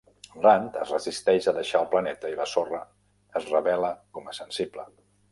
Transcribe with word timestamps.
Rand 0.43 0.77
es 0.83 0.93
resisteix 0.93 1.49
a 1.49 1.51
deixar 1.57 1.81
el 1.83 1.89
planeta 1.91 2.31
i 2.33 2.37
la 2.39 2.47
sorra 2.53 2.79
es 3.41 3.45
revela 3.57 3.91
com 4.19 4.31
a 4.33 4.35
sensible. 4.39 4.87